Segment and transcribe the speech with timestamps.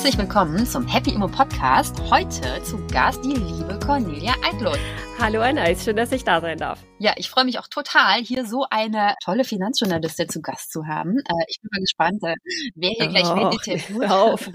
[0.00, 2.00] Herzlich willkommen zum Happy Immo Podcast.
[2.10, 4.78] Heute zu Gast die liebe Cornelia Eidloth.
[5.18, 6.82] Hallo Anais, schön, dass ich da sein darf.
[6.98, 11.18] Ja, ich freue mich auch total, hier so eine tolle Finanzjournalistin zu Gast zu haben.
[11.18, 12.34] Äh, ich bin mal gespannt, äh,
[12.76, 14.08] wer hier oh, gleich wen interviewt.
[14.08, 14.48] Hör auf.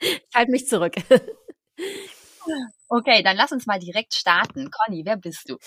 [0.00, 0.96] ich halte mich zurück.
[2.90, 4.70] Okay, dann lass uns mal direkt starten.
[4.70, 5.58] Conny, wer bist du?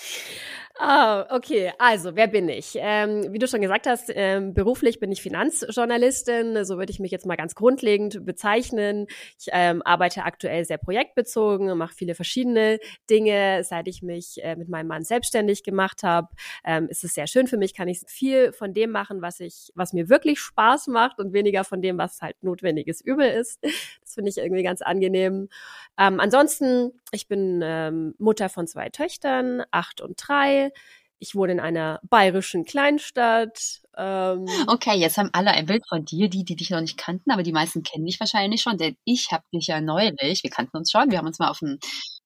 [0.76, 1.72] Ah, okay.
[1.78, 2.72] Also, wer bin ich?
[2.80, 6.64] Ähm, wie du schon gesagt hast, ähm, beruflich bin ich Finanzjournalistin.
[6.64, 9.06] So würde ich mich jetzt mal ganz grundlegend bezeichnen.
[9.38, 13.62] Ich ähm, arbeite aktuell sehr projektbezogen, mache viele verschiedene Dinge.
[13.62, 16.28] Seit ich mich äh, mit meinem Mann selbstständig gemacht habe,
[16.64, 17.72] ähm, ist es sehr schön für mich.
[17.74, 21.62] Kann ich viel von dem machen, was ich, was mir wirklich Spaß macht und weniger
[21.62, 23.60] von dem, was halt notwendiges Übel ist.
[24.02, 25.48] Das finde ich irgendwie ganz angenehm.
[25.98, 30.72] Ähm, ansonsten ich bin ähm, Mutter von zwei Töchtern, acht und drei.
[31.18, 33.80] Ich wohne in einer bayerischen Kleinstadt.
[33.96, 37.30] Ähm, okay, jetzt haben alle ein Bild von dir, die, die dich noch nicht kannten,
[37.30, 40.76] aber die meisten kennen dich wahrscheinlich schon, denn ich habe dich ja neulich, wir kannten
[40.76, 41.78] uns schon, wir haben uns mal auf dem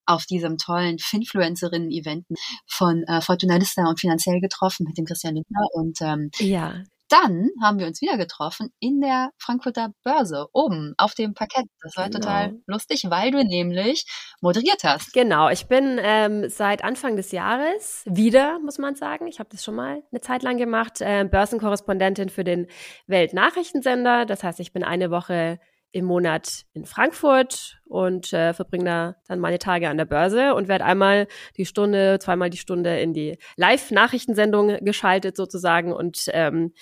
[0.08, 2.26] auf diesem tollen Finfluencerinnen-Event
[2.68, 7.50] von äh, Fortuna Lista und finanziell getroffen mit dem Christian Lindner und ähm, ja dann
[7.62, 11.66] haben wir uns wieder getroffen in der Frankfurter Börse oben auf dem Parkett.
[11.82, 12.18] Das war genau.
[12.18, 14.04] total lustig, weil du nämlich
[14.40, 15.12] moderiert hast.
[15.12, 19.64] Genau, ich bin ähm, seit Anfang des Jahres wieder, muss man sagen, ich habe das
[19.64, 22.66] schon mal eine Zeit lang gemacht, äh, Börsenkorrespondentin für den
[23.06, 24.26] Weltnachrichtensender.
[24.26, 25.58] Das heißt, ich bin eine Woche
[25.92, 30.68] im Monat in Frankfurt und äh, verbringe da dann meine Tage an der Börse und
[30.68, 36.72] werde einmal die Stunde, zweimal die Stunde in die Live-Nachrichtensendung geschaltet sozusagen und ähm,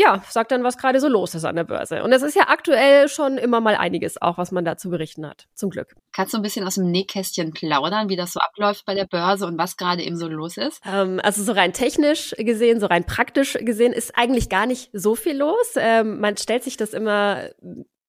[0.00, 2.04] ja, sagt dann, was gerade so los ist an der Börse.
[2.04, 5.26] Und es ist ja aktuell schon immer mal einiges auch, was man da zu berichten
[5.26, 5.48] hat.
[5.54, 5.96] Zum Glück.
[6.12, 9.44] Kannst du ein bisschen aus dem Nähkästchen plaudern, wie das so abläuft bei der Börse
[9.44, 10.80] und was gerade eben so los ist?
[10.86, 15.16] Ähm, also so rein technisch gesehen, so rein praktisch gesehen ist eigentlich gar nicht so
[15.16, 15.74] viel los.
[15.74, 17.50] Ähm, man stellt sich das immer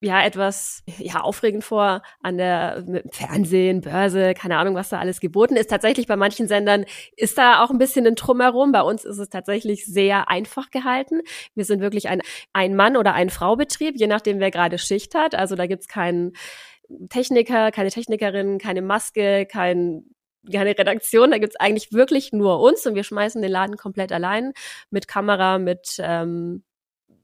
[0.02, 5.56] ja etwas ja aufregend vor an der Fernsehen, Börse, keine Ahnung, was da alles geboten
[5.56, 5.70] ist.
[5.70, 6.86] Tatsächlich bei manchen Sendern
[7.18, 8.72] ist da auch ein bisschen ein Drumherum.
[8.72, 11.22] Bei uns ist es tatsächlich sehr einfach gehalten.
[11.56, 12.22] Wir sind wirklich ein
[12.54, 15.36] ein Mann oder ein Frau Betrieb, je nachdem wer gerade Schicht hat.
[15.36, 16.34] Also da gibt's keinen
[17.10, 20.06] Techniker, keine Technikerin, keine Maske, kein
[20.52, 24.54] keine Redaktion, da gibt's eigentlich wirklich nur uns und wir schmeißen den Laden komplett allein
[24.90, 26.64] mit Kamera, mit ähm,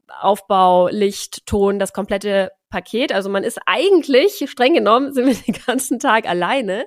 [0.08, 3.10] Aufbau, Licht, Ton, das komplette Paket.
[3.10, 6.84] Also man ist eigentlich, streng genommen, sind wir den ganzen Tag alleine,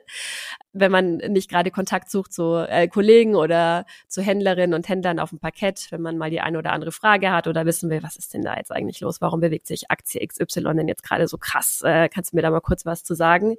[0.71, 5.31] wenn man nicht gerade Kontakt sucht zu äh, Kollegen oder zu Händlerinnen und Händlern auf
[5.31, 8.17] dem Parkett, wenn man mal die eine oder andere Frage hat oder wissen will, was
[8.17, 9.19] ist denn da jetzt eigentlich los?
[9.19, 11.81] Warum bewegt sich Aktie XY denn jetzt gerade so krass?
[11.83, 13.55] Äh, kannst du mir da mal kurz was zu sagen?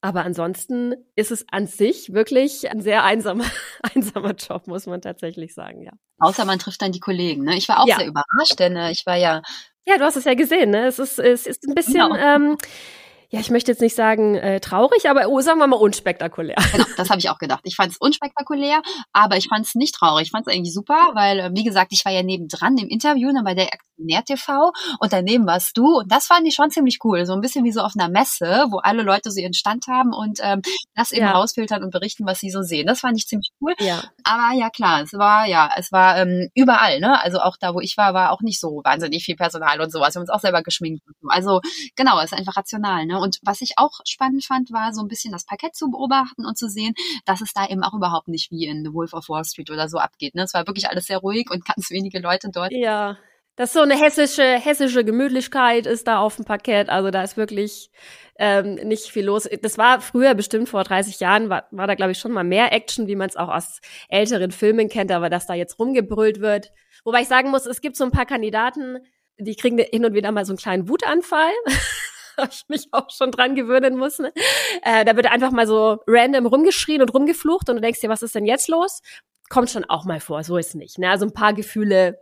[0.00, 3.44] Aber ansonsten ist es an sich wirklich ein sehr einsamer,
[3.94, 5.92] einsamer Job, muss man tatsächlich sagen, ja.
[6.18, 7.44] Außer man trifft dann die Kollegen.
[7.44, 7.56] Ne?
[7.56, 7.98] Ich war auch ja.
[7.98, 9.42] sehr überrascht, denn äh, ich war ja.
[9.86, 10.86] Ja, du hast es ja gesehen, ne?
[10.86, 11.94] Es ist, es ist ein bisschen.
[11.94, 12.14] Genau.
[12.16, 12.56] Ähm,
[13.32, 16.54] ja, ich möchte jetzt nicht sagen äh, traurig, aber oh, sagen wir mal unspektakulär.
[16.70, 17.62] Genau, das habe ich auch gedacht.
[17.64, 18.82] Ich fand es unspektakulär,
[19.14, 20.26] aber ich fand es nicht traurig.
[20.26, 23.32] Ich fand es eigentlich super, weil, äh, wie gesagt, ich war ja nebendran im Interview
[23.32, 26.98] dann bei der Aktionär TV und daneben warst du und das fand ich schon ziemlich
[27.04, 27.24] cool.
[27.24, 30.12] So ein bisschen wie so auf einer Messe, wo alle Leute so ihren Stand haben
[30.12, 30.60] und ähm,
[30.94, 31.32] das eben ja.
[31.32, 32.86] rausfiltern und berichten, was sie so sehen.
[32.86, 33.72] Das fand ich ziemlich cool.
[33.78, 34.02] Ja.
[34.24, 37.22] Aber ja, klar, es war, ja, es war ähm, überall, ne?
[37.22, 40.14] Also auch da, wo ich war, war auch nicht so wahnsinnig viel Personal und sowas.
[40.14, 41.02] Wir haben uns auch selber geschminkt.
[41.28, 41.62] Also
[41.96, 43.21] genau, es ist einfach rational, ne?
[43.22, 46.58] Und was ich auch spannend fand, war so ein bisschen das Parkett zu beobachten und
[46.58, 46.94] zu sehen,
[47.24, 49.88] dass es da eben auch überhaupt nicht wie in The Wolf of Wall Street oder
[49.88, 50.34] so abgeht.
[50.34, 50.42] Ne?
[50.42, 52.72] Es war wirklich alles sehr ruhig und ganz wenige Leute dort.
[52.72, 53.16] Ja.
[53.54, 56.88] Das so eine hessische, hessische Gemütlichkeit ist da auf dem Parkett.
[56.88, 57.90] Also da ist wirklich
[58.38, 59.46] ähm, nicht viel los.
[59.60, 62.72] Das war früher bestimmt vor 30 Jahren, war, war da, glaube ich, schon mal mehr
[62.72, 66.72] Action, wie man es auch aus älteren Filmen kennt, aber dass da jetzt rumgebrüllt wird.
[67.04, 68.98] Wobei ich sagen muss, es gibt so ein paar Kandidaten,
[69.38, 71.52] die kriegen hin und wieder mal so einen kleinen Wutanfall.
[72.36, 74.26] habe ich mich auch schon dran gewöhnen müssen.
[74.82, 78.22] Äh, da wird einfach mal so random rumgeschrien und rumgeflucht und du denkst dir, was
[78.22, 79.00] ist denn jetzt los?
[79.48, 80.98] Kommt schon auch mal vor, so ist nicht.
[80.98, 81.10] Ne?
[81.10, 82.18] Also ein paar Gefühle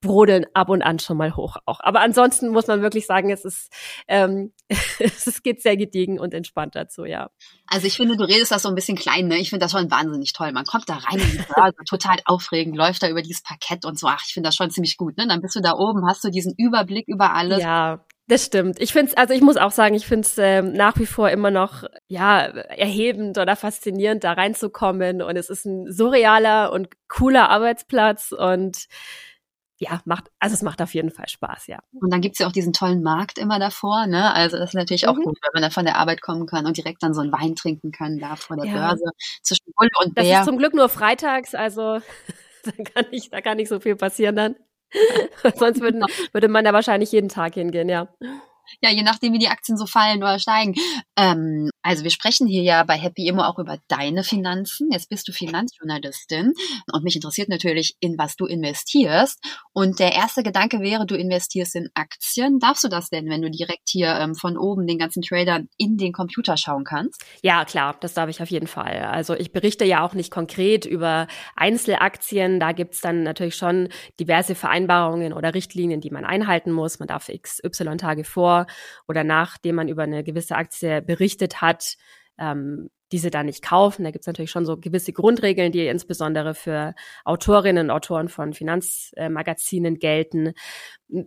[0.00, 1.80] brodeln ab und an schon mal hoch auch.
[1.80, 3.72] Aber ansonsten muss man wirklich sagen, es ist,
[4.06, 4.52] ähm,
[4.98, 7.30] es geht sehr gediegen und entspannt dazu, ja.
[7.66, 9.38] Also ich finde, du redest das so ein bisschen klein, ne?
[9.38, 10.52] Ich finde das schon wahnsinnig toll.
[10.52, 13.98] Man kommt da rein in die Börse, total aufregend, läuft da über dieses Parkett und
[13.98, 14.06] so.
[14.06, 15.26] Ach, ich finde das schon ziemlich gut, ne?
[15.26, 17.60] Dann bist du da oben, hast du diesen Überblick über alles.
[17.60, 18.80] Ja, das stimmt.
[18.80, 21.30] Ich finde es, also ich muss auch sagen, ich finde es ähm, nach wie vor
[21.30, 25.22] immer noch ja erhebend oder faszinierend, da reinzukommen.
[25.22, 28.86] Und es ist ein surrealer und cooler Arbeitsplatz und
[29.78, 31.78] ja, macht, also es macht auf jeden Fall Spaß, ja.
[32.00, 34.34] Und dann gibt's ja auch diesen tollen Markt immer davor, ne?
[34.34, 35.22] Also das ist natürlich auch mhm.
[35.22, 37.54] gut, wenn man dann von der Arbeit kommen kann und direkt dann so einen Wein
[37.54, 38.72] trinken kann da vor der ja.
[38.72, 39.04] Börse
[39.42, 40.24] zwischen Bulle und Bär.
[40.24, 42.00] Das ist zum Glück nur freitags, also
[42.64, 44.56] da kann nicht, da kann nicht so viel passieren dann.
[45.56, 48.08] Sonst würden, würde man da wahrscheinlich jeden Tag hingehen, ja.
[48.80, 50.74] Ja, je nachdem, wie die Aktien so fallen oder steigen.
[51.16, 54.90] Ähm, also wir sprechen hier ja bei Happy immer auch über deine Finanzen.
[54.90, 56.52] Jetzt bist du Finanzjournalistin
[56.92, 59.38] und mich interessiert natürlich, in was du investierst.
[59.72, 62.58] Und der erste Gedanke wäre, du investierst in Aktien.
[62.58, 65.96] Darfst du das denn, wenn du direkt hier ähm, von oben den ganzen Tradern in
[65.96, 67.24] den Computer schauen kannst?
[67.42, 69.04] Ja, klar, das darf ich auf jeden Fall.
[69.04, 72.58] Also ich berichte ja auch nicht konkret über Einzelaktien.
[72.58, 73.88] Da gibt's dann natürlich schon
[74.18, 76.98] diverse Vereinbarungen oder Richtlinien, die man einhalten muss.
[76.98, 78.55] Man darf XY Tage vor
[79.08, 81.96] oder nachdem man über eine gewisse Aktie berichtet hat,
[82.38, 84.04] ähm, diese da nicht kaufen.
[84.04, 86.94] Da gibt es natürlich schon so gewisse Grundregeln, die insbesondere für
[87.24, 90.54] Autorinnen und Autoren von Finanzmagazinen gelten.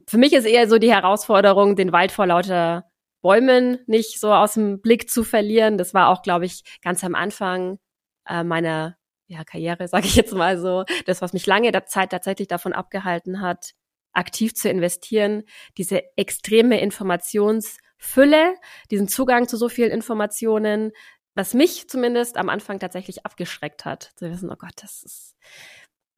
[0.07, 2.85] Für mich ist eher so die Herausforderung, den Wald vor lauter
[3.21, 5.77] Bäumen nicht so aus dem Blick zu verlieren.
[5.77, 7.79] Das war auch, glaube ich, ganz am Anfang
[8.27, 8.97] äh, meiner
[9.27, 12.73] ja, Karriere, sage ich jetzt mal so, das, was mich lange der Zeit tatsächlich davon
[12.73, 13.73] abgehalten hat,
[14.13, 15.43] aktiv zu investieren,
[15.77, 18.55] diese extreme Informationsfülle,
[18.91, 20.91] diesen Zugang zu so vielen Informationen,
[21.35, 24.11] was mich zumindest am Anfang tatsächlich abgeschreckt hat.
[24.15, 25.35] Zu wissen, oh Gott, das ist,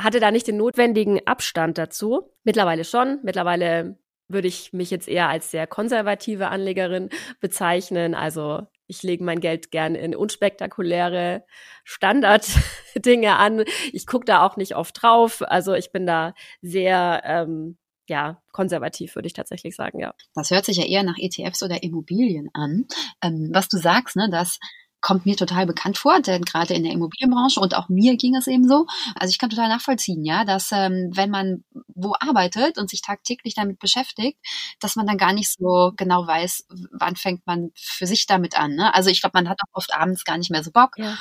[0.01, 2.31] hatte da nicht den notwendigen Abstand dazu.
[2.43, 3.19] Mittlerweile schon.
[3.23, 7.09] Mittlerweile würde ich mich jetzt eher als sehr konservative Anlegerin
[7.39, 8.15] bezeichnen.
[8.15, 11.45] Also ich lege mein Geld gern in unspektakuläre
[11.83, 13.63] Standarddinge an.
[13.93, 15.41] Ich gucke da auch nicht oft drauf.
[15.45, 17.77] Also ich bin da sehr ähm,
[18.07, 20.13] ja, konservativ, würde ich tatsächlich sagen, ja.
[20.36, 22.86] Das hört sich ja eher nach ETFs oder Immobilien an.
[23.21, 24.59] Ähm, was du sagst, ne, das
[25.01, 28.48] kommt mir total bekannt vor, denn gerade in der Immobilienbranche und auch mir ging es
[28.48, 28.86] eben so.
[29.15, 33.56] Also ich kann total nachvollziehen, ja, dass ähm, wenn man wo arbeitet und sich tagtäglich
[33.56, 34.38] damit beschäftigt,
[34.80, 38.75] dass man dann gar nicht so genau weiß, wann fängt man für sich damit an.
[38.75, 38.94] Ne?
[38.94, 40.92] Also ich glaube, man hat auch oft abends gar nicht mehr so Bock.
[40.98, 41.18] Ja.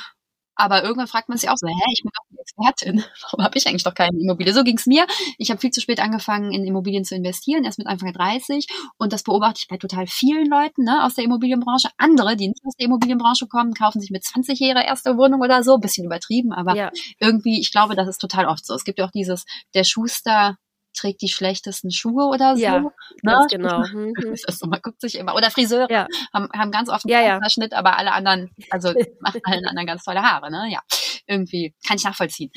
[0.61, 3.03] Aber irgendwann fragt man sich auch so, hä, ich bin doch eine Expertin.
[3.23, 4.53] Warum habe ich eigentlich doch keine Immobilie?
[4.53, 5.07] So ging es mir.
[5.39, 8.67] Ich habe viel zu spät angefangen, in Immobilien zu investieren, erst mit Anfang 30.
[8.99, 11.89] Und das beobachte ich bei total vielen Leuten ne, aus der Immobilienbranche.
[11.97, 15.63] Andere, die nicht aus der Immobilienbranche kommen, kaufen sich mit 20 ihre erste Wohnung oder
[15.63, 15.79] so.
[15.79, 16.91] Bisschen übertrieben, aber ja.
[17.19, 18.75] irgendwie, ich glaube, das ist total oft so.
[18.75, 20.57] Es gibt ja auch dieses, der Schuster
[20.93, 22.61] trägt die schlechtesten Schuhe oder so.
[22.61, 22.79] Ja,
[23.23, 23.47] ne?
[23.49, 23.83] genau.
[23.91, 24.13] Mhm.
[24.35, 25.35] So, man guckt sich immer.
[25.35, 26.07] Oder Friseure ja.
[26.33, 30.03] haben, haben ganz oft einen ja, Schnitt, aber alle anderen, also machen allen anderen ganz
[30.03, 30.51] tolle Haare.
[30.51, 30.67] Ne?
[30.69, 30.79] Ja,
[31.27, 32.51] irgendwie kann ich nachvollziehen.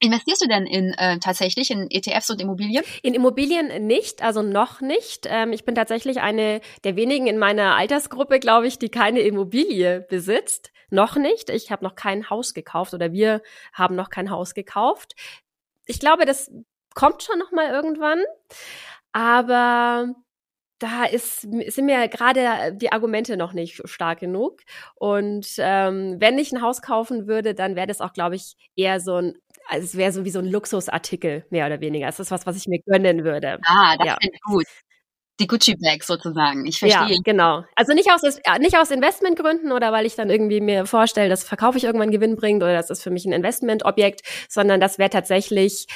[0.00, 2.84] Investierst du denn in äh, tatsächlich in ETFs und Immobilien?
[3.02, 5.26] In Immobilien nicht, also noch nicht.
[5.28, 10.06] Ähm, ich bin tatsächlich eine der wenigen in meiner Altersgruppe, glaube ich, die keine Immobilie
[10.08, 10.70] besitzt.
[10.90, 11.50] Noch nicht.
[11.50, 13.42] Ich habe noch kein Haus gekauft oder wir
[13.72, 15.14] haben noch kein Haus gekauft.
[15.86, 16.50] Ich glaube, das
[16.98, 18.24] kommt schon noch mal irgendwann.
[19.12, 20.14] Aber
[20.80, 24.60] da ist, sind mir gerade die Argumente noch nicht stark genug.
[24.96, 28.98] Und ähm, wenn ich ein Haus kaufen würde, dann wäre das auch, glaube ich, eher
[29.00, 29.34] so ein,
[29.68, 32.08] also es wäre so wie so ein Luxusartikel, mehr oder weniger.
[32.08, 33.58] Es ist was, was ich mir gönnen würde.
[33.64, 34.16] Ah, das ja.
[34.20, 34.66] finde gut.
[35.40, 36.66] Die Gucci-Bag sozusagen.
[36.66, 37.14] Ich verstehe.
[37.14, 37.62] Ja, genau.
[37.76, 38.22] Also nicht aus,
[38.58, 42.34] nicht aus Investmentgründen oder weil ich dann irgendwie mir vorstelle, das verkaufe ich irgendwann Gewinn
[42.34, 45.86] bringt oder das ist für mich ein Investmentobjekt, sondern das wäre tatsächlich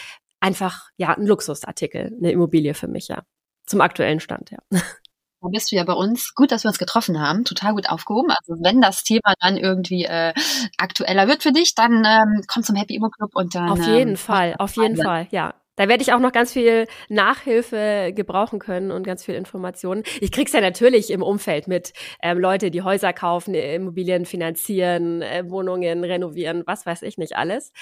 [0.42, 3.22] einfach ja ein Luxusartikel, eine Immobilie für mich, ja.
[3.66, 4.58] Zum aktuellen Stand, ja.
[4.70, 8.30] Da bist du ja bei uns, gut, dass wir uns getroffen haben, total gut aufgehoben.
[8.30, 10.32] Also wenn das Thema dann irgendwie äh,
[10.78, 13.68] aktueller wird für dich, dann ähm, komm zum Happy Immo Club und dann.
[13.70, 15.54] Auf jeden ähm, Fall, auf jeden Fall, ja.
[15.76, 20.02] Da werde ich auch noch ganz viel Nachhilfe gebrauchen können und ganz viel Informationen.
[20.20, 25.48] Ich krieg's ja natürlich im Umfeld mit ähm, Leute, die Häuser kaufen, Immobilien finanzieren, äh,
[25.48, 27.72] Wohnungen renovieren, was weiß ich nicht alles.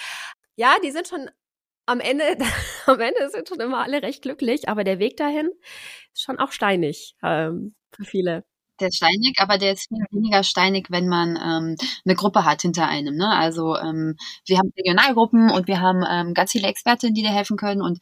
[0.55, 1.29] Ja, die sind schon
[1.91, 2.25] am Ende,
[2.87, 5.51] am Ende sind schon immer alle recht glücklich, aber der Weg dahin
[6.13, 8.45] ist schon auch steinig ähm, für viele.
[8.79, 12.63] Der ist steinig, aber der ist viel weniger steinig, wenn man ähm, eine Gruppe hat
[12.63, 13.15] hinter einem.
[13.17, 13.29] Ne?
[13.29, 14.17] Also ähm,
[14.47, 17.99] wir haben Regionalgruppen und wir haben ähm, ganz viele Expertinnen, die dir helfen können und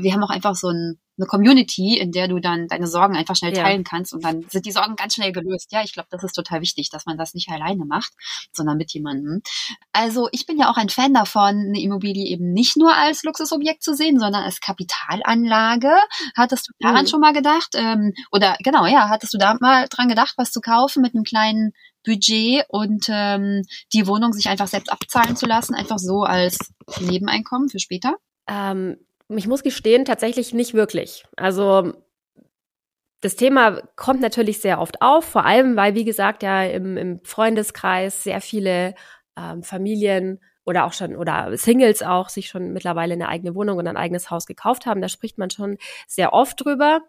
[0.00, 3.34] wir haben auch einfach so ein eine Community, in der du dann deine Sorgen einfach
[3.34, 3.88] schnell teilen ja.
[3.88, 5.72] kannst und dann sind die Sorgen ganz schnell gelöst.
[5.72, 8.12] Ja, ich glaube, das ist total wichtig, dass man das nicht alleine macht,
[8.52, 9.42] sondern mit jemandem.
[9.92, 13.82] Also ich bin ja auch ein Fan davon, eine Immobilie eben nicht nur als Luxusobjekt
[13.82, 15.92] zu sehen, sondern als Kapitalanlage.
[16.36, 17.08] Hattest du daran mhm.
[17.08, 17.70] schon mal gedacht?
[17.74, 21.24] Ähm, oder genau, ja, hattest du da mal dran gedacht, was zu kaufen mit einem
[21.24, 21.72] kleinen
[22.04, 23.62] Budget und ähm,
[23.92, 26.58] die Wohnung sich einfach selbst abzahlen zu lassen, einfach so als
[27.00, 28.14] Nebeneinkommen für später?
[28.46, 28.96] Ähm,
[29.36, 31.24] ich muss gestehen, tatsächlich nicht wirklich.
[31.36, 31.92] Also
[33.20, 37.20] das Thema kommt natürlich sehr oft auf, vor allem weil, wie gesagt, ja im, im
[37.24, 38.94] Freundeskreis sehr viele
[39.36, 43.86] ähm, Familien oder auch schon oder Singles auch sich schon mittlerweile eine eigene Wohnung und
[43.86, 45.00] ein eigenes Haus gekauft haben.
[45.00, 47.00] Da spricht man schon sehr oft drüber.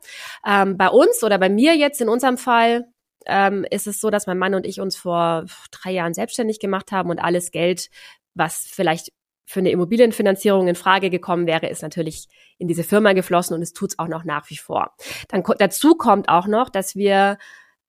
[0.46, 2.88] Ähm, bei uns oder bei mir jetzt in unserem Fall
[3.26, 6.92] ähm, ist es so, dass mein Mann und ich uns vor drei Jahren selbstständig gemacht
[6.92, 7.90] haben und alles Geld,
[8.34, 9.12] was vielleicht
[9.50, 12.28] für eine Immobilienfinanzierung in Frage gekommen wäre, ist natürlich
[12.60, 14.94] in diese Firma geflossen und es tut's auch noch nach wie vor.
[15.28, 17.40] Dann dazu kommt auch noch, dass wir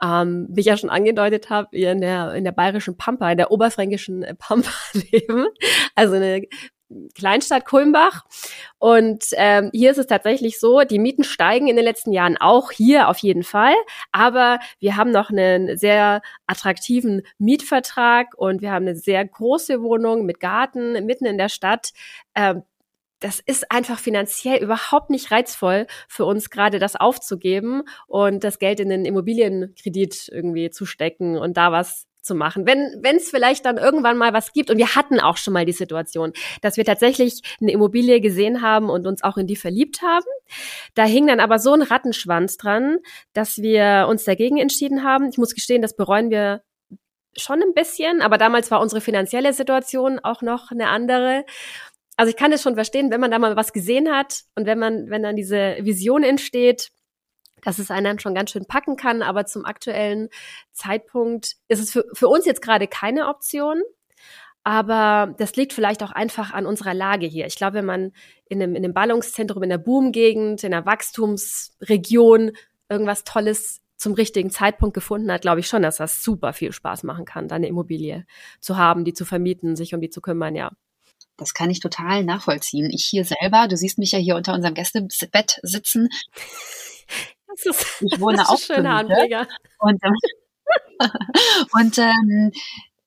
[0.03, 3.51] ähm, wie ich ja schon angedeutet habe, in der, in der bayerischen Pampa, in der
[3.51, 4.71] oberfränkischen Pampa
[5.13, 5.49] leben.
[5.95, 6.47] Also eine
[7.15, 8.25] Kleinstadt Kulmbach.
[8.79, 12.71] Und ähm, hier ist es tatsächlich so, die Mieten steigen in den letzten Jahren auch
[12.71, 13.75] hier auf jeden Fall.
[14.13, 20.27] Aber wir haben noch einen sehr attraktiven Mietvertrag und wir haben eine sehr große Wohnung
[20.27, 21.91] mit Garten mitten in der Stadt.
[22.35, 22.63] Ähm,
[23.21, 28.81] das ist einfach finanziell überhaupt nicht reizvoll für uns gerade das aufzugeben und das Geld
[28.81, 32.67] in den Immobilienkredit irgendwie zu stecken und da was zu machen.
[32.67, 35.73] Wenn es vielleicht dann irgendwann mal was gibt und wir hatten auch schon mal die
[35.73, 40.27] Situation, dass wir tatsächlich eine Immobilie gesehen haben und uns auch in die verliebt haben.
[40.95, 42.99] Da hing dann aber so ein Rattenschwanz dran,
[43.33, 45.29] dass wir uns dagegen entschieden haben.
[45.29, 46.63] Ich muss gestehen, das bereuen wir
[47.37, 51.45] schon ein bisschen, aber damals war unsere finanzielle Situation auch noch eine andere.
[52.17, 54.79] Also ich kann es schon verstehen, wenn man da mal was gesehen hat und wenn
[54.79, 56.91] man wenn dann diese Vision entsteht,
[57.63, 59.23] dass es einen dann schon ganz schön packen kann.
[59.23, 60.29] Aber zum aktuellen
[60.73, 63.83] Zeitpunkt ist es für, für uns jetzt gerade keine Option.
[64.63, 67.47] Aber das liegt vielleicht auch einfach an unserer Lage hier.
[67.47, 68.13] Ich glaube, wenn man
[68.45, 72.53] in einem, in einem Ballungszentrum, in der Boomgegend, in einer Wachstumsregion
[72.89, 77.05] irgendwas Tolles zum richtigen Zeitpunkt gefunden hat, glaube ich schon, dass das super viel Spaß
[77.05, 78.27] machen kann, da eine Immobilie
[78.61, 80.73] zu haben, die zu vermieten, sich um die zu kümmern, ja.
[81.37, 82.91] Das kann ich total nachvollziehen.
[82.91, 86.11] Ich hier selber, du siehst mich ja hier unter unserem Gästebett sitzen.
[87.51, 89.47] Das ist, ich wohne auch Anleger.
[89.79, 90.15] Und, ähm,
[91.73, 92.53] und ähm,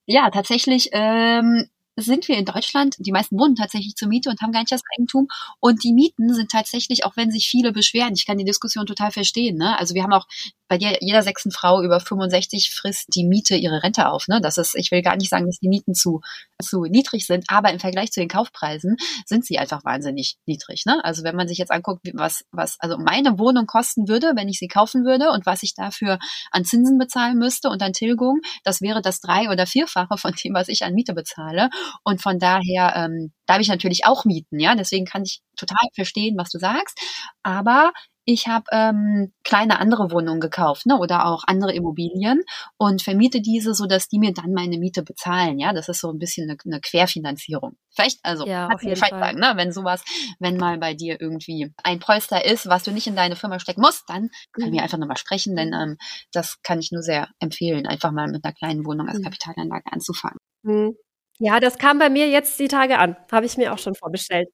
[0.05, 4.51] ja, tatsächlich ähm, sind wir in Deutschland, die meisten wohnen tatsächlich zur Miete und haben
[4.51, 5.27] gar nicht das Eigentum.
[5.59, 9.11] Und die Mieten sind tatsächlich, auch wenn sich viele beschweren, ich kann die Diskussion total
[9.11, 9.57] verstehen.
[9.57, 9.77] Ne?
[9.77, 10.27] Also wir haben auch
[10.67, 14.27] bei jeder sechsten Frau über 65 frisst die Miete ihre Rente auf.
[14.27, 14.41] Ne?
[14.41, 16.21] Das ist, ich will gar nicht sagen, dass die Mieten zu,
[16.61, 20.83] zu niedrig sind, aber im Vergleich zu den Kaufpreisen sind sie einfach wahnsinnig niedrig.
[20.85, 21.03] Ne?
[21.03, 24.59] Also wenn man sich jetzt anguckt, was, was also meine Wohnung kosten würde, wenn ich
[24.59, 26.19] sie kaufen würde und was ich dafür
[26.51, 30.53] an Zinsen bezahlen müsste und an Tilgung, das wäre das drei- oder vierfache von dem,
[30.53, 31.69] was ich an Miete bezahle.
[32.03, 34.75] Und von daher ähm, darf ich natürlich auch mieten, ja.
[34.75, 36.99] Deswegen kann ich total verstehen, was du sagst.
[37.43, 37.91] Aber
[38.25, 42.41] ich habe ähm, kleine andere Wohnungen gekauft, ne, oder auch andere Immobilien
[42.77, 45.59] und vermiete diese, so dass die mir dann meine Miete bezahlen.
[45.59, 47.75] Ja, das ist so ein bisschen eine, eine Querfinanzierung.
[47.91, 49.09] Vielleicht, also ja, auf jeden Fall.
[49.09, 50.03] sagen, ne, wenn sowas,
[50.39, 53.81] wenn mal bei dir irgendwie ein Polster ist, was du nicht in deine Firma stecken
[53.81, 54.73] musst, dann können mhm.
[54.73, 55.97] wir einfach nochmal sprechen, denn ähm,
[56.31, 59.23] das kann ich nur sehr empfehlen, einfach mal mit einer kleinen Wohnung als mhm.
[59.23, 60.39] Kapitalanlage anzufangen.
[60.63, 60.95] Mhm.
[61.39, 63.17] Ja, das kam bei mir jetzt die Tage an.
[63.31, 64.49] Habe ich mir auch schon vorbestellt.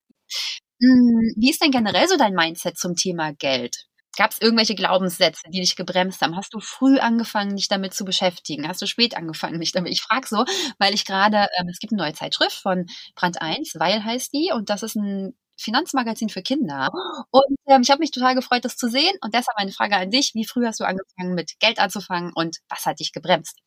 [0.82, 3.76] Hm, wie ist denn generell so dein Mindset zum Thema Geld?
[4.18, 6.36] Gab es irgendwelche Glaubenssätze, die dich gebremst haben?
[6.36, 8.68] Hast du früh angefangen, dich damit zu beschäftigen?
[8.68, 9.92] Hast du spät angefangen, dich damit?
[9.92, 10.46] Ich frage so,
[10.78, 14.52] weil ich gerade, ähm, es gibt eine neue Zeitschrift von Brand 1, Weil heißt die,
[14.54, 16.90] und das ist ein Finanzmagazin für Kinder.
[17.32, 19.14] Und ähm, ich habe mich total gefreut, das zu sehen.
[19.22, 22.58] Und deshalb meine Frage an dich, wie früh hast du angefangen, mit Geld anzufangen und
[22.70, 23.58] was hat dich gebremst?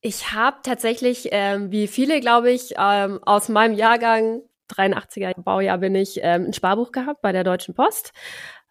[0.00, 5.94] Ich habe tatsächlich, ähm, wie viele, glaube ich, ähm, aus meinem Jahrgang, 83er Baujahr bin
[5.94, 8.12] ich, ähm, ein Sparbuch gehabt bei der Deutschen Post.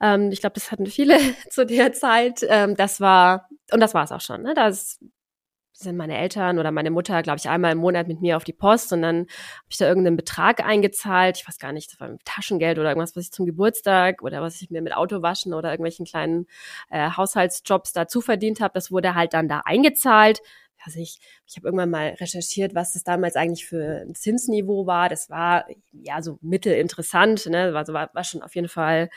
[0.01, 1.17] Ähm, ich glaube, das hatten viele
[1.49, 2.45] zu der Zeit.
[2.47, 4.43] Ähm, das war, und das war es auch schon.
[4.43, 4.53] Ne?
[4.53, 4.99] Das
[5.79, 8.53] sind meine Eltern oder meine Mutter, glaube ich, einmal im Monat mit mir auf die
[8.53, 11.37] Post und dann habe ich da irgendeinen Betrag eingezahlt.
[11.37, 14.59] Ich weiß gar nicht, das war Taschengeld oder irgendwas, was ich zum Geburtstag oder was
[14.59, 16.47] ich mir mit Autowaschen oder irgendwelchen kleinen
[16.89, 18.73] äh, Haushaltsjobs dazu verdient habe.
[18.73, 20.41] Das wurde halt dann da eingezahlt
[20.83, 25.09] also ich, ich habe irgendwann mal recherchiert, was das damals eigentlich für ein Zinsniveau war.
[25.09, 27.75] Das war ja so mittelinteressant, ne?
[27.75, 29.09] Also war, war schon auf jeden Fall,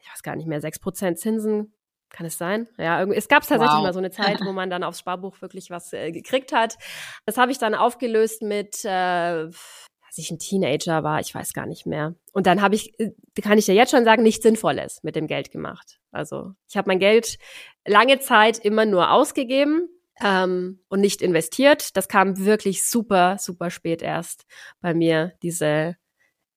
[0.00, 1.74] ich weiß gar nicht mehr, sechs Prozent Zinsen.
[2.10, 2.68] Kann es sein?
[2.76, 3.84] Ja, es gab tatsächlich wow.
[3.84, 6.76] mal so eine Zeit, wo man dann aufs Sparbuch wirklich was äh, gekriegt hat.
[7.24, 11.64] Das habe ich dann aufgelöst mit, äh, als ich ein Teenager war, ich weiß gar
[11.64, 12.14] nicht mehr.
[12.34, 15.26] Und dann habe ich, äh, kann ich dir jetzt schon sagen, nichts Sinnvolles mit dem
[15.26, 16.00] Geld gemacht.
[16.10, 17.38] Also ich habe mein Geld
[17.86, 19.88] lange Zeit immer nur ausgegeben
[20.20, 21.96] ähm, und nicht investiert.
[21.96, 24.46] Das kam wirklich super, super spät erst
[24.80, 25.96] bei mir, diese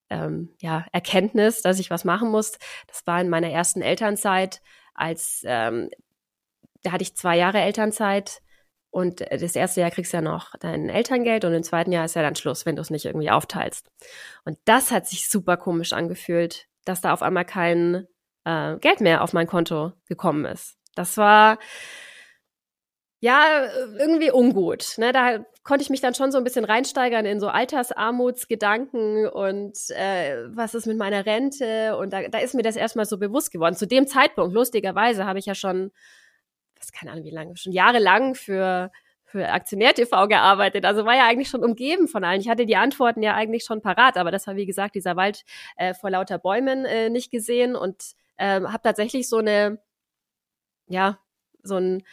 [0.10, 2.54] ähm, ja, Erkenntnis, dass ich was machen muss.
[2.88, 4.62] Das war in meiner ersten Elternzeit,
[4.94, 5.90] als ähm,
[6.84, 8.42] da hatte ich zwei Jahre Elternzeit
[8.92, 12.16] und das erste Jahr kriegst du ja noch dein Elterngeld und im zweiten Jahr ist
[12.16, 13.92] ja dann Schluss, wenn du es nicht irgendwie aufteilst.
[14.46, 18.08] Und das hat sich super komisch angefühlt, dass da auf einmal kein
[18.46, 20.78] äh, Geld mehr auf mein Konto gekommen ist.
[20.96, 21.58] Das war
[23.20, 23.68] ja,
[23.98, 24.98] irgendwie ungut.
[24.98, 25.12] Ne?
[25.12, 30.46] Da konnte ich mich dann schon so ein bisschen reinsteigern in so Altersarmutsgedanken und äh,
[30.50, 31.98] was ist mit meiner Rente?
[31.98, 33.76] Und da, da ist mir das erstmal so bewusst geworden.
[33.76, 35.92] Zu dem Zeitpunkt, lustigerweise, habe ich ja schon,
[36.78, 38.92] was keine Ahnung wie lange, schon jahrelang für
[39.36, 40.86] für Aktionär TV gearbeitet.
[40.86, 42.40] Also war ja eigentlich schon umgeben von allen.
[42.40, 45.44] Ich hatte die Antworten ja eigentlich schon parat, aber das war wie gesagt dieser Wald
[45.76, 49.80] äh, vor lauter Bäumen äh, nicht gesehen und äh, habe tatsächlich so eine,
[50.88, 51.20] ja,
[51.64, 52.04] so ein äh,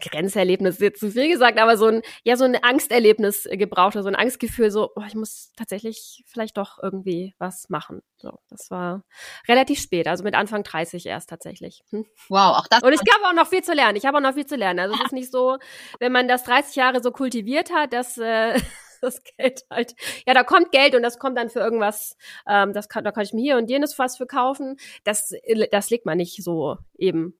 [0.00, 4.06] Grenzerlebnis ist jetzt zu viel gesagt, aber so ein, ja, so ein Angsterlebnis gebraucht, so
[4.06, 8.02] ein Angstgefühl, so, oh, ich muss tatsächlich vielleicht doch irgendwie was machen.
[8.16, 9.04] So, das war
[9.48, 11.82] relativ spät, also mit Anfang 30 erst tatsächlich.
[11.90, 12.06] Hm.
[12.28, 12.82] Wow, auch das.
[12.82, 13.96] Und ich habe auch noch viel zu lernen.
[13.96, 14.80] Ich habe auch noch viel zu lernen.
[14.80, 15.58] Also es ist nicht so,
[16.00, 18.58] wenn man das 30 Jahre so kultiviert hat, dass äh,
[19.00, 19.94] das Geld halt,
[20.26, 22.16] ja, da kommt Geld und das kommt dann für irgendwas,
[22.48, 24.76] ähm, das kann, da kann ich mir hier und jenes was für kaufen.
[25.04, 25.32] Das,
[25.70, 27.38] das legt man nicht so eben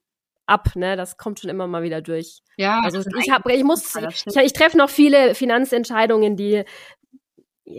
[0.49, 0.95] ab, ne?
[0.95, 2.41] Das kommt schon immer mal wieder durch.
[2.57, 2.81] Ja.
[2.83, 6.65] Also ich habe, ich muss, ich, ich treffe noch viele Finanzentscheidungen, die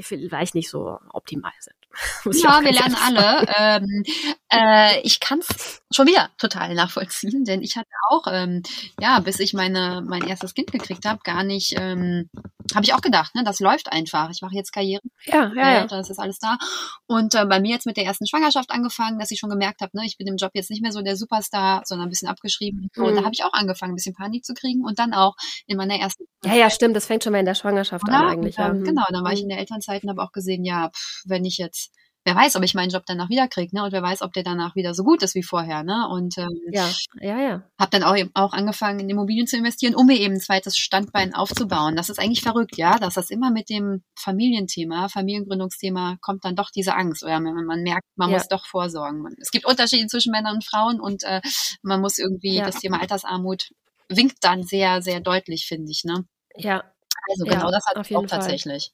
[0.00, 1.76] vielleicht nicht so optimal sind.
[2.42, 3.46] ja, wir lernen alle.
[3.58, 4.04] ähm,
[4.52, 8.62] äh, ich kann es schon wieder total nachvollziehen, denn ich hatte auch, ähm,
[9.00, 12.30] ja, bis ich meine mein erstes Kind gekriegt habe, gar nicht, ähm,
[12.74, 14.30] habe ich auch gedacht, ne, das läuft einfach.
[14.30, 15.02] Ich mache jetzt Karriere.
[15.24, 15.86] Ja, ja, ja.
[15.86, 16.58] Das ist alles da.
[17.06, 19.96] Und äh, bei mir jetzt mit der ersten Schwangerschaft angefangen, dass ich schon gemerkt habe,
[19.96, 22.88] ne, ich bin im Job jetzt nicht mehr so der Superstar, sondern ein bisschen abgeschrieben.
[22.94, 23.04] Mhm.
[23.04, 25.34] Und da habe ich auch angefangen, ein bisschen Panik zu kriegen und dann auch
[25.66, 26.24] in meiner ersten.
[26.44, 26.96] Ja, ja, stimmt.
[26.96, 28.18] Das fängt schon mal in der Schwangerschaft Oder?
[28.18, 28.56] an eigentlich.
[28.56, 28.84] Ja, mhm.
[28.84, 31.58] Genau, dann war ich in der Elternzeit und habe auch gesehen, ja, pff, wenn ich
[31.58, 31.92] jetzt
[32.24, 33.84] wer weiß, ob ich meinen Job danach wieder kriege, ne?
[33.84, 36.08] Und wer weiß, ob der danach wieder so gut ist wie vorher, ne?
[36.10, 37.62] Und ähm, ja, ja, ja.
[37.78, 41.34] Habe dann auch, auch angefangen, in Immobilien zu investieren, um mir eben ein zweites Standbein
[41.34, 41.96] aufzubauen.
[41.96, 46.70] Das ist eigentlich verrückt, ja, dass das immer mit dem Familienthema, Familiengründungsthema kommt dann doch
[46.70, 47.22] diese Angst.
[47.22, 48.36] Oder man, man merkt, man ja.
[48.36, 49.24] muss doch vorsorgen.
[49.40, 51.40] Es gibt Unterschiede zwischen Männern und Frauen und äh,
[51.82, 52.66] man muss irgendwie ja.
[52.66, 53.70] das Thema Altersarmut
[54.08, 56.24] winkt dann sehr, sehr deutlich, finde ich, ne?
[56.56, 56.82] Ja,
[57.30, 58.92] also genau, ja, das hat auch tatsächlich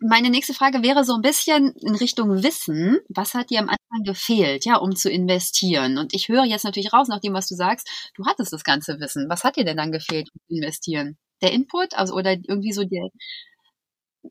[0.00, 2.98] meine nächste Frage wäre so ein bisschen in Richtung Wissen.
[3.08, 5.98] Was hat dir am Anfang gefehlt, ja, um zu investieren?
[5.98, 9.00] Und ich höre jetzt natürlich raus, nach dem, was du sagst, du hattest das ganze
[9.00, 9.28] Wissen.
[9.28, 11.16] Was hat dir denn dann gefehlt, um zu investieren?
[11.42, 13.08] Der Input, also oder irgendwie so die,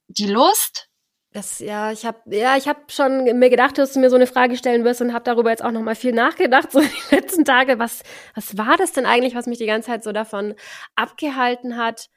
[0.08, 0.90] die Lust?
[1.32, 4.28] Das, ja, ich habe ja, ich habe schon mir gedacht, dass du mir so eine
[4.28, 7.46] Frage stellen wirst und habe darüber jetzt auch noch mal viel nachgedacht so die letzten
[7.46, 7.80] Tage.
[7.80, 8.04] Was,
[8.36, 10.56] was war das denn eigentlich, was mich die ganze Zeit so davon
[10.96, 12.10] abgehalten hat?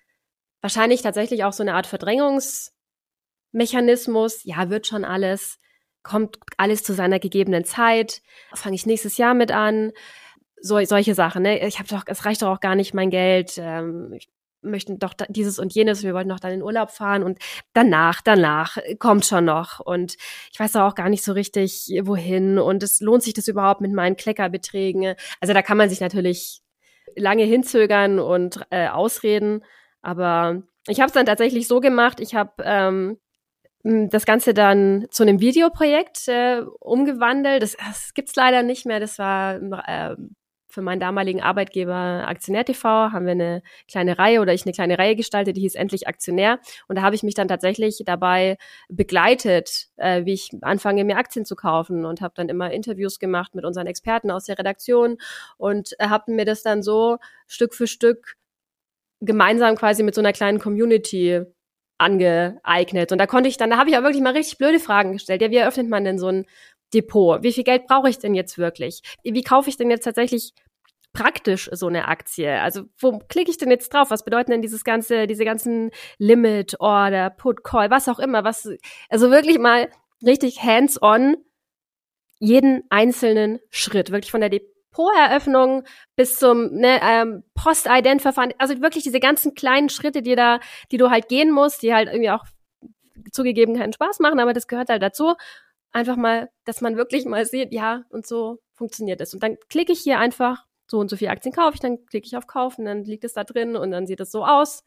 [0.61, 2.75] Wahrscheinlich tatsächlich auch so eine Art Verdrängungs
[3.56, 5.58] Mechanismus, ja, wird schon alles,
[6.02, 8.22] kommt alles zu seiner gegebenen Zeit,
[8.54, 9.92] fange ich nächstes Jahr mit an,
[10.60, 11.42] so, solche Sachen.
[11.42, 11.66] Ne?
[11.66, 13.54] Ich habe doch, es reicht doch auch gar nicht mein Geld.
[13.58, 14.28] Ähm, ich
[14.62, 17.38] möchte doch dieses und jenes, wir wollten doch dann in Urlaub fahren und
[17.72, 20.16] danach, danach kommt schon noch und
[20.52, 23.92] ich weiß auch gar nicht so richtig, wohin und es lohnt sich das überhaupt mit
[23.92, 25.14] meinen Kleckerbeträgen.
[25.40, 26.62] Also da kann man sich natürlich
[27.14, 29.64] lange hinzögern und äh, ausreden,
[30.02, 33.18] aber ich habe es dann tatsächlich so gemacht, ich habe ähm,
[33.87, 37.62] das Ganze dann zu einem Videoprojekt äh, umgewandelt.
[37.62, 38.99] Das, das gibt's leider nicht mehr.
[38.99, 40.16] Das war äh,
[40.77, 44.99] für meinen damaligen Arbeitgeber Aktionär TV haben wir eine kleine Reihe oder ich eine kleine
[44.99, 46.59] Reihe gestaltet, die hieß endlich Aktionär.
[46.88, 51.44] Und da habe ich mich dann tatsächlich dabei begleitet, äh, wie ich anfange, mir Aktien
[51.44, 55.16] zu kaufen und habe dann immer Interviews gemacht mit unseren Experten aus der Redaktion
[55.57, 58.35] und äh, habe mir das dann so Stück für Stück
[59.20, 61.46] gemeinsam quasi mit so einer kleinen Community
[61.98, 63.12] angeeignet.
[63.12, 65.42] Und da konnte ich dann, da habe ich auch wirklich mal richtig blöde Fragen gestellt.
[65.42, 66.46] Ja, wie eröffnet man denn so ein
[66.92, 67.42] Depot?
[67.42, 69.02] Wie viel Geld brauche ich denn jetzt wirklich?
[69.22, 70.52] Wie kaufe ich denn jetzt tatsächlich
[71.12, 72.61] praktisch so eine Aktie?
[72.61, 74.11] Also wo klicke ich denn jetzt drauf?
[74.11, 78.44] Was bedeuten denn dieses ganze, diese ganzen Limit, Order, Put, Call, was auch immer?
[78.44, 78.68] Was,
[79.09, 79.88] also wirklich mal
[80.24, 81.37] richtig hands-on
[82.38, 84.50] jeden einzelnen Schritt, wirklich von der
[84.96, 85.85] Depot Depoteröffnung
[86.16, 91.11] bis zum ne, ähm, Post-Ident-Verfahren, also wirklich diese ganzen kleinen Schritte, die da, die du
[91.11, 92.44] halt gehen musst, die halt irgendwie auch
[93.32, 95.35] zugegeben keinen Spaß machen, aber das gehört halt dazu.
[95.92, 99.32] Einfach mal, dass man wirklich mal sieht, ja, und so funktioniert es.
[99.35, 102.26] Und dann klicke ich hier einfach, so und so viele Aktien kaufe ich, dann klicke
[102.26, 104.85] ich auf Kaufen, dann liegt es da drin und dann sieht es so aus.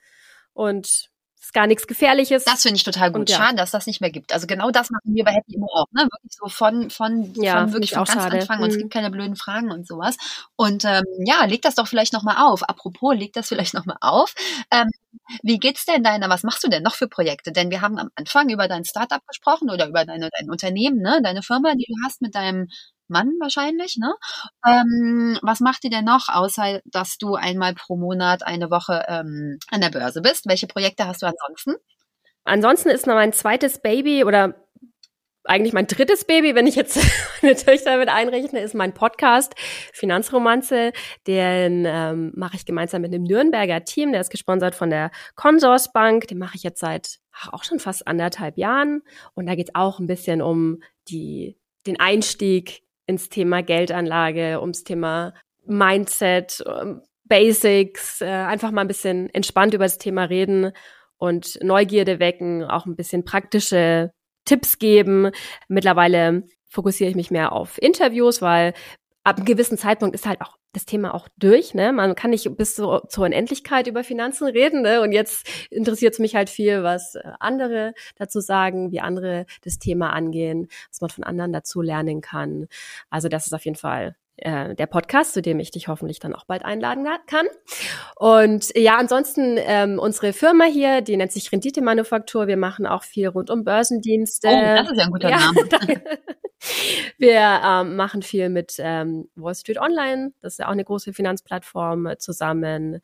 [0.54, 1.09] Und
[1.39, 2.43] ist gar nichts Gefährliches.
[2.43, 3.21] Das finde ich total gut.
[3.21, 3.38] Und, ja.
[3.38, 4.34] Schade, dass das nicht mehr gibt.
[4.34, 6.04] Also genau das machen wir bei Happy Immo auch, ne?
[6.04, 8.39] Wirklich so von, von, ja, von wirklich von ganz schade.
[8.39, 8.63] Anfang mhm.
[8.63, 8.80] und es mhm.
[8.82, 10.17] gibt keine blöden Fragen und sowas.
[10.56, 12.63] Und ähm, ja, leg das doch vielleicht nochmal auf.
[12.63, 14.36] Apropos, leg das vielleicht nochmal auf.
[14.71, 14.89] Ähm,
[15.41, 17.52] wie geht's denn deiner, was machst du denn noch für Projekte?
[17.52, 21.21] Denn wir haben am Anfang über dein Startup gesprochen oder über deine, dein Unternehmen, ne?
[21.23, 22.67] Deine Firma, die du hast mit deinem
[23.10, 24.13] Mann wahrscheinlich, ne?
[24.65, 29.58] Ähm, was macht ihr denn noch, außer dass du einmal pro Monat eine Woche ähm,
[29.69, 30.48] an der Börse bist?
[30.48, 31.76] Welche Projekte hast du ansonsten?
[32.43, 34.56] Ansonsten ist noch mein zweites Baby oder
[35.50, 37.00] eigentlich mein drittes Baby, wenn ich jetzt
[37.41, 39.54] meine Töchter mit einrechne, ist mein Podcast
[39.93, 40.91] Finanzromanze.
[41.28, 44.12] Den ähm, mache ich gemeinsam mit einem Nürnberger Team.
[44.12, 46.28] Der ist gesponsert von der Consorsbank.
[46.28, 49.02] Den mache ich jetzt seit ach, auch schon fast anderthalb Jahren.
[49.34, 54.84] Und da geht es auch ein bisschen um die, den Einstieg ins Thema Geldanlage, ums
[54.84, 55.34] Thema
[55.65, 60.72] Mindset, ähm, Basics, äh, einfach mal ein bisschen entspannt über das Thema reden
[61.17, 64.12] und Neugierde wecken, auch ein bisschen praktische
[64.45, 65.32] Tipps geben.
[65.67, 68.74] Mittlerweile fokussiere ich mich mehr auf Interviews, weil
[69.30, 71.74] ab einem gewissen Zeitpunkt ist halt auch das Thema auch durch.
[71.74, 71.92] Ne?
[71.94, 74.82] Man kann nicht bis zu, zur Unendlichkeit über Finanzen reden.
[74.82, 75.02] Ne?
[75.02, 79.80] Und jetzt interessiert es mich halt viel, was äh, andere dazu sagen, wie andere das
[79.80, 82.68] Thema angehen, was man von anderen dazu lernen kann.
[83.10, 86.36] Also das ist auf jeden Fall äh, der Podcast, zu dem ich dich hoffentlich dann
[86.36, 87.47] auch bald einladen kann.
[88.15, 92.47] Und ja, ansonsten ähm, unsere Firma hier, die nennt sich Rendite Manufaktur.
[92.47, 94.47] Wir machen auch viel rund um Börsendienste.
[94.47, 96.02] Oh, das ist ja ein guter ja, Name.
[97.17, 101.13] Wir ähm, machen viel mit ähm, Wall Street Online, das ist ja auch eine große
[101.13, 102.99] Finanzplattform, äh, zusammen.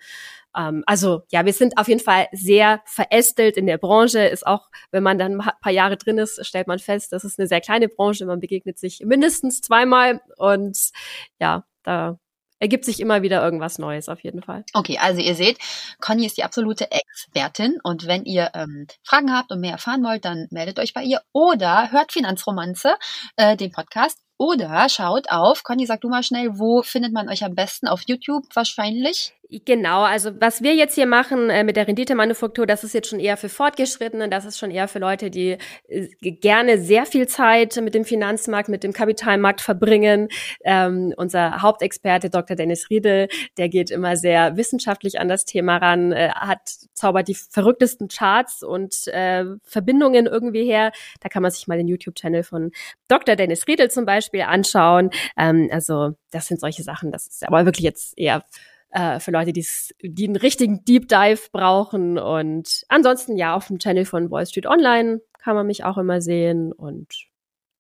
[0.56, 4.20] Ähm, also ja, wir sind auf jeden Fall sehr verästelt in der Branche.
[4.20, 7.40] Ist auch, wenn man dann ein paar Jahre drin ist, stellt man fest, das ist
[7.40, 8.26] eine sehr kleine Branche.
[8.26, 10.78] Man begegnet sich mindestens zweimal und
[11.40, 12.18] ja, da
[12.60, 14.64] ergibt sich immer wieder irgendwas Neues auf jeden Fall.
[14.74, 15.60] Okay, also ihr seht,
[16.00, 20.26] Conny ist die absolute Expertin und wenn ihr ähm, Fragen habt und mehr erfahren wollt,
[20.26, 22.96] dann meldet euch bei ihr oder hört Finanzromanze,
[23.36, 27.44] äh, den Podcast oder schaut auf, Conny, sag du mal schnell, wo findet man euch
[27.44, 27.88] am besten?
[27.88, 29.35] Auf YouTube wahrscheinlich?
[29.50, 33.20] Genau, also was wir jetzt hier machen äh, mit der Renditemanufaktur, das ist jetzt schon
[33.20, 37.76] eher für Fortgeschrittene, das ist schon eher für Leute, die äh, gerne sehr viel Zeit
[37.78, 40.30] mit dem Finanzmarkt, mit dem Kapitalmarkt verbringen.
[40.64, 42.56] Ähm, unser Hauptexperte Dr.
[42.56, 43.28] Dennis Riedel,
[43.58, 48.64] der geht immer sehr wissenschaftlich an das Thema ran, äh, hat zaubert die verrücktesten Charts
[48.64, 50.92] und äh, Verbindungen irgendwie her.
[51.20, 52.72] Da kann man sich mal den YouTube-Channel von
[53.08, 53.36] Dr.
[53.36, 55.12] Dennis Riedel zum Beispiel anschauen.
[55.38, 58.44] Ähm, also das sind solche Sachen, das ist aber wirklich jetzt eher
[58.96, 62.18] äh, für Leute, die einen richtigen Deep Dive brauchen.
[62.18, 66.22] Und ansonsten ja, auf dem Channel von Wall Street Online kann man mich auch immer
[66.22, 67.14] sehen und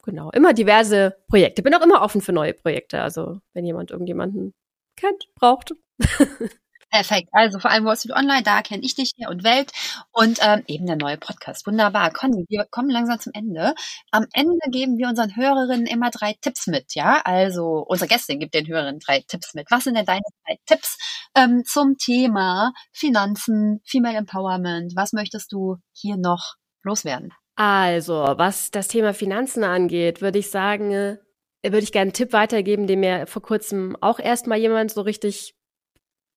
[0.03, 1.63] genau, immer diverse Projekte.
[1.63, 3.01] Bin auch immer offen für neue Projekte.
[3.01, 4.53] Also wenn jemand irgendjemanden
[4.97, 5.73] kennt, braucht.
[6.95, 7.27] Perfekt.
[7.33, 9.73] Also vor allem Wall Street Online, da kenne ich dich hier und Welt
[10.13, 11.67] und ähm, eben der neue Podcast.
[11.67, 12.09] Wunderbar.
[12.09, 13.75] Conny, wir kommen langsam zum Ende.
[14.11, 17.21] Am Ende geben wir unseren Hörerinnen immer drei Tipps mit, ja?
[17.25, 19.69] Also unsere Gästin gibt den Hörerinnen drei Tipps mit.
[19.71, 20.97] Was sind denn deine drei Tipps
[21.35, 24.95] ähm, zum Thema Finanzen, Female Empowerment?
[24.95, 27.33] Was möchtest du hier noch loswerden?
[27.57, 31.17] Also, was das Thema Finanzen angeht, würde ich sagen, äh,
[31.61, 35.55] würde ich gerne einen Tipp weitergeben, den mir vor kurzem auch erstmal jemand so richtig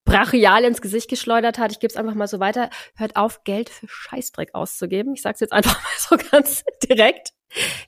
[0.08, 1.72] brachial ins Gesicht geschleudert hat.
[1.72, 2.70] Ich gebe es einfach mal so weiter.
[2.96, 5.14] Hört auf, Geld für Scheißdreck auszugeben.
[5.14, 7.30] Ich sage es jetzt einfach mal so ganz direkt.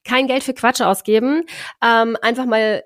[0.05, 1.45] Kein Geld für Quatsch ausgeben.
[1.83, 2.85] Ähm, einfach mal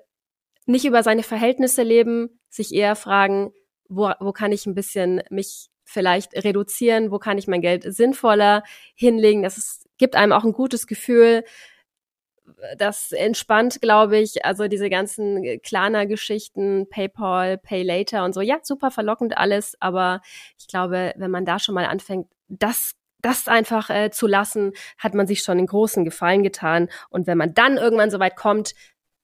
[0.65, 3.51] nicht über seine Verhältnisse leben, sich eher fragen,
[3.87, 8.63] wo, wo kann ich ein bisschen mich vielleicht reduzieren, wo kann ich mein Geld sinnvoller
[8.95, 9.43] hinlegen.
[9.43, 11.43] Das ist, gibt einem auch ein gutes Gefühl,
[12.77, 18.91] das entspannt, glaube ich, also diese ganzen Klarna-Geschichten, PayPal, Pay Later und so, ja, super
[18.91, 20.21] verlockend alles, aber
[20.59, 25.15] ich glaube, wenn man da schon mal anfängt, das das einfach äh, zu lassen, hat
[25.15, 26.89] man sich schon einen großen Gefallen getan.
[27.09, 28.75] Und wenn man dann irgendwann so weit kommt,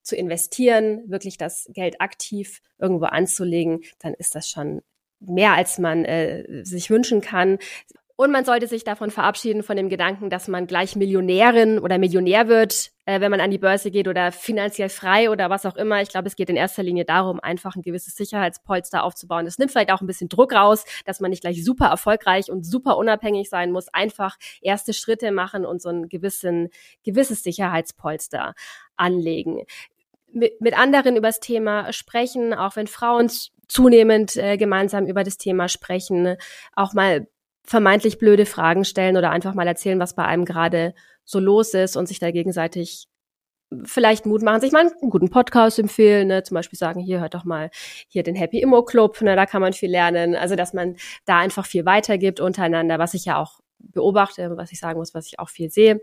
[0.02, 4.82] zu investieren, wirklich das Geld aktiv irgendwo anzulegen, dann ist das schon
[5.20, 7.60] mehr, als man äh, sich wünschen kann.
[8.22, 12.48] Und man sollte sich davon verabschieden, von dem Gedanken, dass man gleich Millionärin oder Millionär
[12.48, 16.04] wird, äh, wenn man an die Börse geht oder finanziell frei oder was auch immer.
[16.04, 19.46] Ich glaube, es geht in erster Linie darum, einfach ein gewisses Sicherheitspolster aufzubauen.
[19.46, 22.64] Das nimmt vielleicht auch ein bisschen Druck raus, dass man nicht gleich super erfolgreich und
[22.64, 23.92] super unabhängig sein muss.
[23.92, 26.70] Einfach erste Schritte machen und so ein gewissen,
[27.04, 28.54] gewisses Sicherheitspolster
[28.98, 29.64] anlegen.
[30.32, 33.32] Mit, mit anderen über das Thema sprechen, auch wenn Frauen
[33.68, 36.36] zunehmend äh, gemeinsam über das Thema sprechen,
[36.76, 37.26] auch mal
[37.64, 40.94] vermeintlich blöde Fragen stellen oder einfach mal erzählen, was bei einem gerade
[41.24, 43.08] so los ist und sich da gegenseitig
[43.86, 46.44] vielleicht Mut machen, sich mal einen guten Podcast empfehlen, ne?
[46.44, 47.70] zum Beispiel sagen, hier hört doch mal
[48.10, 49.36] hier den Happy Immo Club, ne?
[49.36, 50.36] da kann man viel lernen.
[50.36, 54.80] Also dass man da einfach viel weitergibt untereinander, was ich ja auch beobachte, was ich
[54.80, 56.02] sagen muss, was ich auch viel sehe.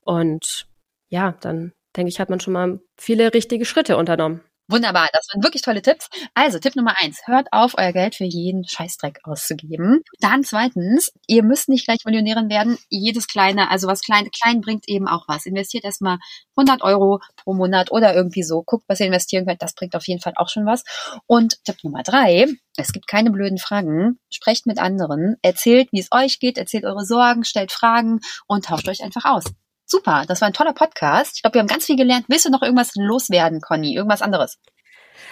[0.00, 0.68] Und
[1.08, 4.42] ja, dann denke ich, hat man schon mal viele richtige Schritte unternommen.
[4.70, 6.10] Wunderbar, das waren wirklich tolle Tipps.
[6.34, 10.02] Also Tipp Nummer eins, hört auf, euer Geld für jeden Scheißdreck auszugeben.
[10.20, 12.76] Dann zweitens, ihr müsst nicht gleich Millionärin werden.
[12.90, 15.46] Jedes kleine, also was klein, klein bringt eben auch was.
[15.46, 16.18] Investiert erstmal
[16.54, 18.62] 100 Euro pro Monat oder irgendwie so.
[18.62, 19.62] Guckt, was ihr investieren könnt.
[19.62, 20.84] Das bringt auf jeden Fall auch schon was.
[21.26, 24.18] Und Tipp Nummer drei, es gibt keine blöden Fragen.
[24.28, 28.88] Sprecht mit anderen, erzählt, wie es euch geht, erzählt eure Sorgen, stellt Fragen und tauscht
[28.88, 29.44] euch einfach aus.
[29.90, 31.36] Super, das war ein toller Podcast.
[31.36, 32.26] Ich glaube, wir haben ganz viel gelernt.
[32.28, 33.94] Willst du noch irgendwas loswerden, Conny?
[33.94, 34.58] Irgendwas anderes?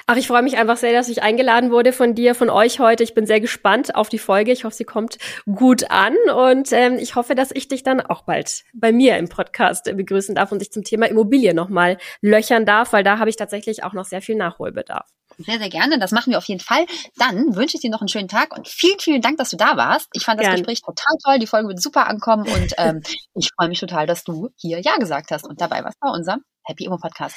[0.07, 3.03] Ach, ich freue mich einfach sehr, dass ich eingeladen wurde von dir, von euch heute.
[3.03, 4.53] Ich bin sehr gespannt auf die Folge.
[4.53, 8.23] Ich hoffe, sie kommt gut an und ähm, ich hoffe, dass ich dich dann auch
[8.23, 12.95] bald bei mir im Podcast begrüßen darf und dich zum Thema Immobilie nochmal löchern darf,
[12.95, 15.07] weil da habe ich tatsächlich auch noch sehr viel Nachholbedarf.
[15.39, 15.99] Sehr, sehr gerne.
[15.99, 16.87] Das machen wir auf jeden Fall.
[17.17, 19.77] Dann wünsche ich dir noch einen schönen Tag und vielen, vielen Dank, dass du da
[19.77, 20.09] warst.
[20.13, 20.57] Ich fand das Gern.
[20.57, 21.39] Gespräch total toll.
[21.39, 23.03] Die Folge wird super ankommen und ähm,
[23.35, 26.43] ich freue mich total, dass du hier Ja gesagt hast und dabei warst bei unserem
[26.65, 27.37] Happy Immo Podcast.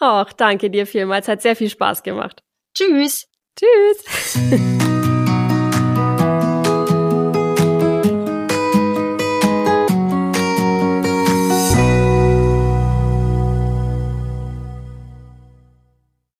[0.00, 1.28] Ach, danke dir vielmals.
[1.28, 2.42] Hat sehr viel Spaß gemacht.
[2.74, 3.26] Tschüss.
[3.56, 4.92] Tschüss.